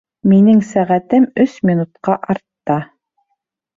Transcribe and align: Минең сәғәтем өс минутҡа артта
Минең 0.31 0.61
сәғәтем 0.69 1.27
өс 1.45 1.59
минутҡа 1.71 2.17
артта 2.35 2.79